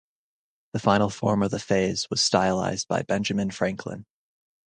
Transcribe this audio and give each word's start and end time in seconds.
The 0.73 0.79
final 0.79 1.11
form 1.11 1.43
of 1.43 1.51
the 1.51 1.59
phrase 1.59 2.09
was 2.09 2.21
stylized 2.21 2.87
by 2.87 3.03
Benjamin 3.03 3.51
Franklin. 3.51 4.07